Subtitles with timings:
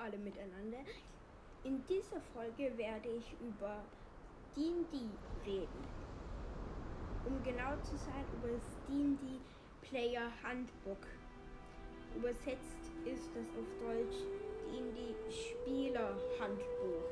[0.00, 0.78] alle miteinander.
[1.64, 3.82] In dieser Folge werde ich über
[4.56, 4.96] D&D
[5.46, 5.84] reden.
[7.26, 9.18] Um genau zu sein, über das D&D
[9.82, 11.06] Player Handbook.
[12.16, 14.24] Übersetzt ist das auf Deutsch
[14.70, 17.04] D&D Spieler Handbuch.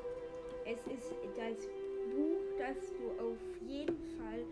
[0.65, 1.66] Es ist das
[2.15, 4.45] Buch, das du auf jeden Fall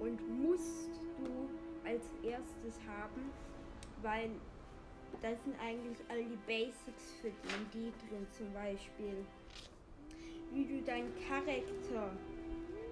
[0.00, 1.48] und musst du
[1.88, 3.30] als erstes haben,
[4.02, 4.30] weil
[5.22, 9.24] da sind eigentlich all die Basics für D&D drin, zum Beispiel
[10.52, 12.10] wie du deinen Charakter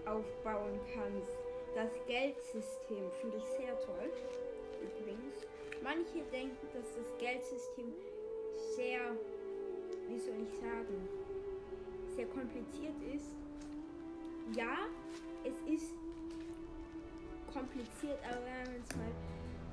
[0.06, 1.36] aufbauen kannst.
[1.74, 4.10] Das Geldsystem finde ich sehr toll.
[4.80, 5.34] Übrigens,
[5.82, 7.92] manche denken, dass das Geldsystem
[8.76, 9.00] sehr,
[10.08, 11.08] wie soll ich sagen,
[12.14, 13.36] sehr kompliziert ist.
[14.56, 14.86] Ja,
[15.44, 15.92] es ist
[17.52, 19.12] kompliziert, aber wenn man es mal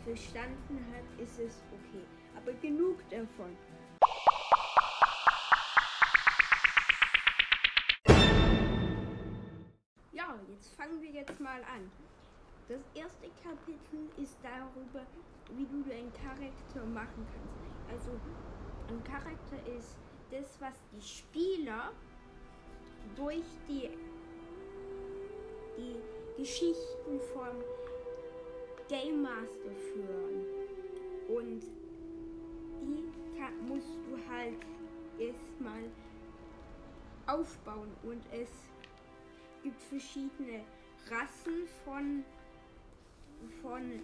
[0.04, 2.04] verstanden hat, ist es okay.
[2.36, 3.58] Aber genug davon.
[10.12, 11.92] Ja, jetzt fangen wir jetzt mal an.
[12.68, 15.06] Das erste Kapitel ist darüber,
[15.56, 17.92] wie du deinen Charakter machen kannst.
[17.92, 18.20] Also
[18.90, 19.96] ein Charakter ist
[20.32, 21.92] das, was die Spieler
[23.16, 23.90] durch die,
[25.78, 25.96] die
[26.38, 27.64] Geschichten vom
[28.88, 30.46] Game Master führen.
[31.28, 31.64] Und
[33.68, 34.58] musst du halt
[35.20, 35.84] erstmal
[37.28, 37.92] aufbauen.
[38.04, 38.50] Und es
[39.64, 40.62] gibt verschiedene
[41.10, 42.24] Rassen von,
[43.62, 44.02] von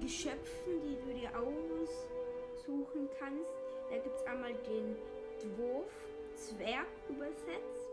[0.00, 3.50] Geschöpfen, die du dir aussuchen kannst.
[3.90, 4.96] Da gibt es einmal den
[5.40, 5.92] Dwarf,
[6.34, 7.90] Zwerg übersetzt.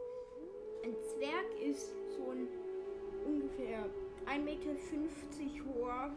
[0.83, 2.47] Ein Zwerg ist so ein
[3.25, 3.85] ungefähr
[4.25, 6.15] 1,50 Meter hoher,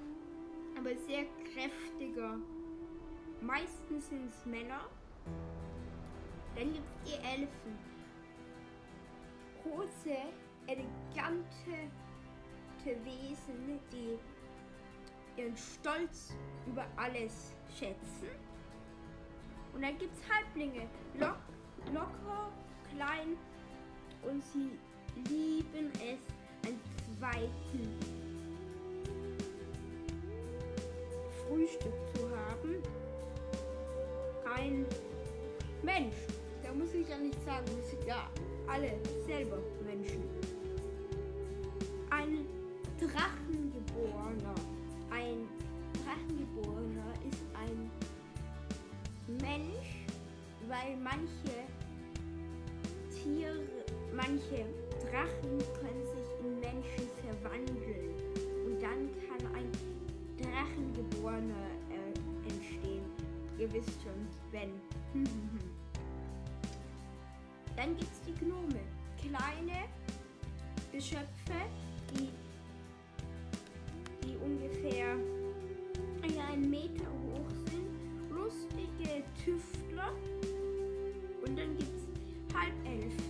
[0.77, 2.41] aber sehr kräftiger.
[3.41, 4.89] Meistens sind es Männer.
[6.55, 7.79] Dann gibt es die Elfen.
[9.63, 10.17] Große,
[10.67, 11.91] elegante
[13.05, 14.19] Wesen, die
[15.41, 16.35] ihren Stolz
[16.67, 18.29] über alles schätzen.
[19.75, 21.39] Und dann gibt es Halblinge, lock,
[21.93, 22.53] locker,
[22.95, 23.37] klein
[24.23, 24.71] und sie
[25.29, 26.21] lieben es,
[26.67, 26.81] einen
[27.19, 27.99] zweiten
[31.47, 32.26] Frühstück zu
[38.77, 38.93] alle
[39.27, 40.23] selber Menschen.
[42.11, 42.45] Ein
[42.99, 44.55] Drachengeborener.
[45.11, 45.49] Ein
[46.05, 47.91] Drachengeborener ist ein
[49.41, 50.05] Mensch,
[50.69, 51.65] weil manche
[53.11, 53.63] Tiere,
[54.15, 54.67] manche
[55.01, 58.15] Drachen können sich in Menschen verwandeln.
[58.67, 59.71] Und dann kann ein
[60.39, 63.05] Drachengeborener äh, entstehen.
[63.59, 64.73] Ihr wisst schon, wenn.
[67.87, 68.81] Dann gibt es die Gnome.
[69.17, 69.85] Kleine
[70.91, 71.55] Geschöpfe,
[72.11, 72.31] die,
[74.25, 75.13] die ungefähr
[76.51, 77.87] einen Meter hoch sind.
[78.29, 80.13] Lustige Tüftler.
[81.47, 82.87] Und dann gibt es Halbelfen.
[82.93, 83.26] Halbelfen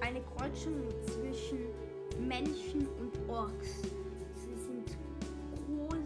[0.00, 1.58] Eine Kreuzung zwischen
[2.26, 3.82] Menschen und Orks.
[4.34, 4.96] Sie sind
[5.66, 5.98] groß,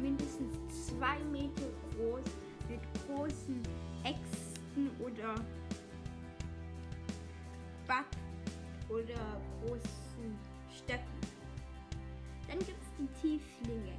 [0.00, 1.66] mindestens zwei Meter
[1.96, 2.24] groß,
[2.68, 3.62] mit großen
[4.04, 5.34] Äxten oder
[7.86, 8.06] Back
[8.88, 10.38] oder großen
[10.76, 11.20] Stöcken.
[12.48, 13.96] Dann gibt es die Tieflinge,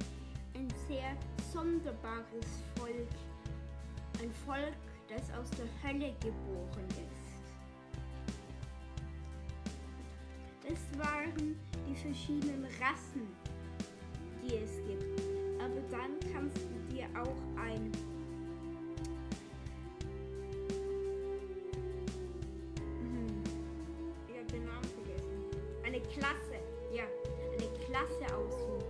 [0.54, 1.16] ein sehr
[1.52, 3.08] sonderbares Volk,
[4.20, 4.76] ein Volk,
[5.08, 7.21] das aus der Hölle geboren ist.
[10.68, 11.56] Das waren
[11.88, 13.26] die verschiedenen Rassen,
[14.42, 15.20] die es gibt.
[15.60, 17.90] Aber dann kannst du dir auch ein
[23.00, 23.42] Hm,
[24.28, 25.44] vergessen.
[25.84, 26.58] Eine Klasse,
[26.92, 27.04] ja,
[27.52, 28.82] eine Klasse aussuchen.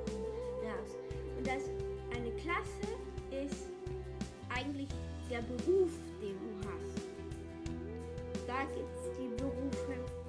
[0.63, 0.97] darfst.
[1.37, 1.63] Und das
[2.15, 2.89] eine Klasse
[3.31, 3.69] ist
[4.49, 4.89] eigentlich
[5.31, 5.91] der Beruf,
[6.21, 7.03] den du hast.
[8.47, 10.22] Da gibt es die Berufe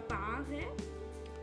[0.00, 0.74] Barbare.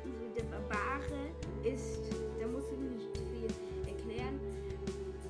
[0.03, 1.31] Also der Barbare
[1.63, 2.01] ist,
[2.39, 3.47] da muss ich nicht viel
[3.87, 4.39] erklären.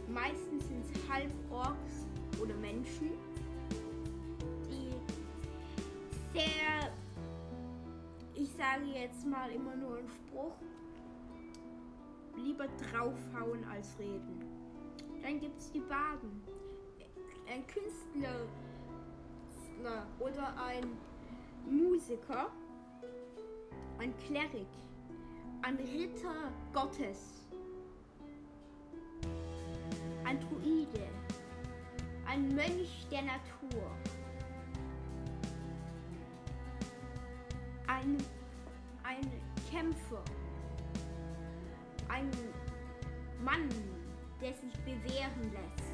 [0.07, 2.07] Meistens sind es Halborks
[2.41, 3.11] oder Menschen,
[4.69, 4.93] die
[6.33, 6.91] sehr,
[8.33, 10.55] ich sage jetzt mal immer nur einen Spruch.
[12.37, 14.39] Lieber draufhauen als reden.
[15.21, 16.41] Dann gibt es die Baden.
[17.47, 18.47] Ein Künstler
[20.19, 20.97] oder ein
[21.69, 22.51] Musiker,
[24.01, 24.67] ein Klerik,
[25.61, 27.45] ein Ritter Gottes,
[30.23, 31.07] ein Druide,
[32.25, 33.91] ein Mönch der Natur,
[37.85, 38.17] ein,
[39.03, 39.31] ein
[39.69, 40.23] Kämpfer,
[42.07, 42.31] ein
[43.45, 43.69] Mann,
[44.41, 45.93] der sich bewähren lässt,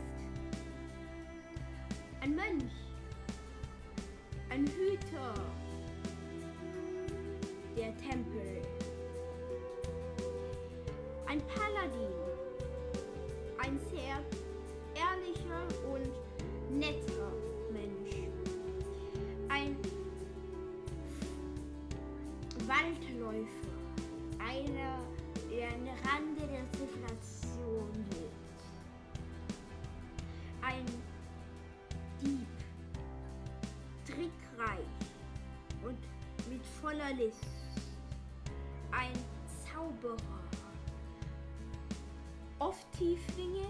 [2.22, 2.72] ein Mönch,
[4.50, 5.34] ein Hüter
[7.78, 8.62] der Tempel,
[11.28, 12.12] ein Paladin,
[13.60, 14.20] ein sehr
[14.96, 16.10] ehrlicher und
[16.76, 17.32] netter
[17.72, 18.16] Mensch,
[19.50, 19.78] ein
[22.66, 23.48] Waldläufer,
[24.40, 25.00] einer,
[25.52, 28.64] der am Rande der Zivilisation lebt,
[30.64, 30.86] ein
[32.22, 32.48] Dieb,
[34.04, 34.88] trickreich
[35.84, 36.00] und
[36.50, 37.67] mit voller List,
[38.98, 39.14] ein
[39.64, 40.18] Zauberer,
[42.58, 43.68] oft Tieflinge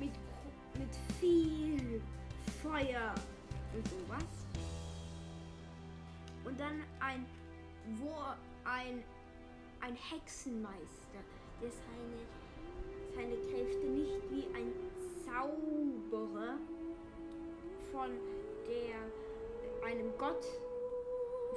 [0.00, 0.12] mit,
[0.78, 2.02] mit viel
[2.62, 3.14] Feuer
[3.72, 4.24] und sowas.
[6.44, 7.24] Und dann ein,
[8.00, 8.12] wo
[8.64, 9.04] ein,
[9.80, 11.22] ein Hexenmeister,
[11.60, 14.72] der seine, seine Kräfte nicht wie ein
[15.24, 16.58] Zauberer
[17.92, 18.10] von
[18.66, 20.44] der, einem Gott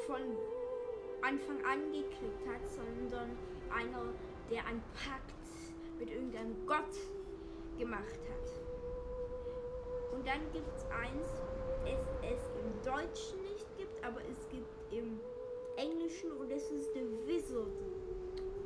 [0.05, 0.21] von
[1.25, 3.31] Anfang an gekriegt hat, sondern
[3.73, 4.13] einer,
[4.51, 5.33] der einen Pakt
[5.97, 6.95] mit irgendeinem Gott
[7.79, 8.51] gemacht hat.
[10.13, 11.27] Und dann gibt es eins,
[11.83, 15.19] es es im Deutschen nicht gibt, aber es gibt im
[15.77, 17.73] Englischen und es ist der Wizard.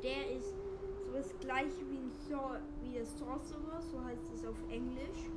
[0.02, 4.56] Der ist so das gleiche wie, ein Sor wie der Sorcerer, so heißt es auf
[4.68, 5.30] Englisch.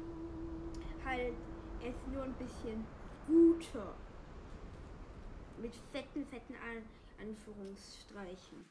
[1.06, 1.36] Halt,
[1.82, 2.86] er ist nur ein bisschen
[3.28, 3.94] guter.
[5.62, 6.84] Mit fetten, fetten An
[7.24, 8.66] Anführungsstreichen.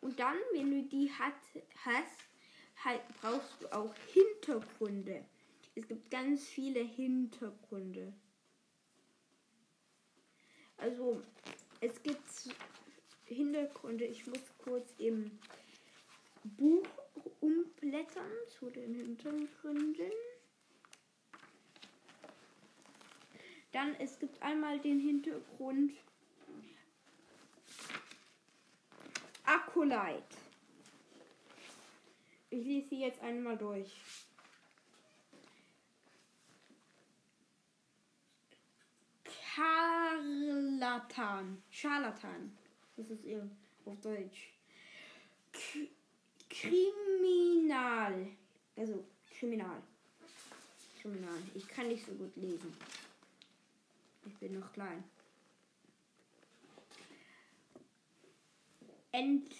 [0.00, 1.34] Und dann, wenn du die hat,
[1.84, 2.18] hast,
[2.84, 5.24] halt, brauchst du auch Hintergründe.
[5.74, 8.12] Es gibt ganz viele Hintergründe.
[10.76, 11.22] Also,
[11.80, 12.22] es gibt
[13.24, 14.04] Hintergründe.
[14.04, 15.38] Ich muss kurz im
[16.44, 16.86] Buch
[17.40, 20.12] umblättern zu den Hintergründen.
[23.72, 25.92] Dann, es gibt einmal den Hintergrund
[29.74, 30.36] Acolyte.
[32.50, 33.90] Ich lese sie jetzt einmal durch.
[39.56, 40.80] Charlatan.
[41.72, 42.56] Charlatan.
[42.96, 43.50] Das ist ihr
[43.84, 44.52] auf Deutsch.
[45.52, 45.90] K
[46.48, 48.28] Kriminal.
[48.76, 49.04] Also,
[49.36, 49.82] Kriminal.
[51.02, 51.38] Kriminal.
[51.54, 52.76] Ich kann nicht so gut lesen.
[54.24, 55.02] Ich bin noch klein.
[59.14, 59.54] Ent.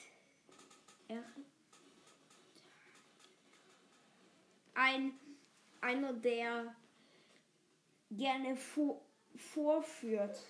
[4.74, 5.12] Ein
[5.80, 6.74] einer, der
[8.10, 9.00] gerne vor,
[9.36, 10.40] vorführt.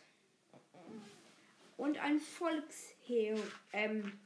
[1.76, 3.42] Und ein Volksheld.
[3.74, 4.18] Ähm.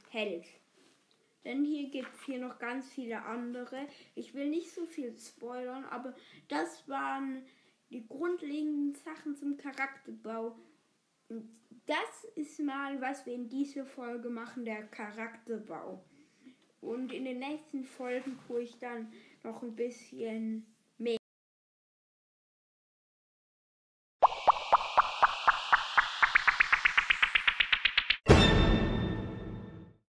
[1.45, 3.89] Denn hier gibt es hier noch ganz viele andere.
[4.15, 6.15] Ich will nicht so viel spoilern, aber
[6.47, 7.45] das waren
[7.91, 10.57] die grundlegenden Sachen zum Charakterbau.
[11.29, 11.49] Und
[11.87, 16.05] das ist mal, was wir in dieser Folge machen, der Charakterbau.
[16.81, 20.67] Und in den nächsten Folgen tue ich dann noch ein bisschen